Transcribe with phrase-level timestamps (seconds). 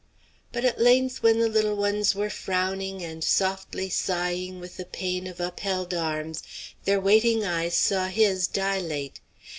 [0.51, 5.27] But at length when the little ones were frowning and softly sighing with the pain
[5.27, 6.41] of upheld arms,
[6.85, 9.19] their waiting eyes saw his dilate.